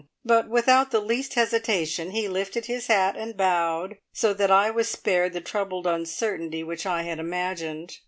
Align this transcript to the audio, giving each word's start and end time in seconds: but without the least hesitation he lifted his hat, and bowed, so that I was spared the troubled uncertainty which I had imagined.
but 0.25 0.49
without 0.49 0.89
the 0.89 0.99
least 0.99 1.35
hesitation 1.35 2.09
he 2.09 2.27
lifted 2.27 2.65
his 2.65 2.87
hat, 2.87 3.15
and 3.15 3.37
bowed, 3.37 3.97
so 4.11 4.33
that 4.33 4.49
I 4.49 4.71
was 4.71 4.89
spared 4.89 5.33
the 5.33 5.41
troubled 5.41 5.85
uncertainty 5.85 6.63
which 6.63 6.87
I 6.87 7.03
had 7.03 7.19
imagined. 7.19 7.97